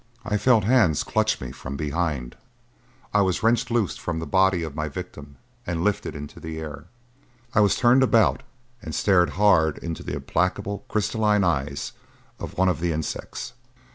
I 0.25 0.35
felt 0.37 0.63
hands 0.63 1.03
clutch 1.03 1.39
me 1.39 1.51
from 1.51 1.77
behind; 1.77 2.35
I 3.13 3.21
was 3.21 3.43
wrenched 3.43 3.69
loose 3.69 3.97
from 3.97 4.17
the 4.17 4.25
body 4.25 4.63
of 4.63 4.73
my 4.75 4.87
victim 4.89 5.35
and 5.67 5.83
lifted 5.83 6.15
into 6.15 6.39
the 6.39 6.59
air. 6.59 6.85
I 7.53 7.59
was 7.59 7.75
turned 7.75 8.01
about 8.01 8.41
and 8.81 8.95
stared 8.95 9.29
hard 9.37 9.77
into 9.77 10.01
the 10.01 10.15
implacable 10.15 10.85
crystalline 10.89 11.43
eyes 11.43 11.91
of 12.39 12.57
one 12.57 12.67
of 12.67 12.79
the 12.79 12.91
insects. 12.91 13.53